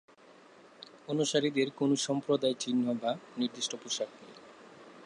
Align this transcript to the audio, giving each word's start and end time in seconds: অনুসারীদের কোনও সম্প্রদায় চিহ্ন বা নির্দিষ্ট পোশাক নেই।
অনুসারীদের 1.07 1.67
কোনও 1.71 1.95
সম্প্রদায় 2.07 2.55
চিহ্ন 2.59 2.85
বা 3.01 3.11
নির্দিষ্ট 3.37 3.71
পোশাক 3.75 4.09
নেই। 4.19 4.35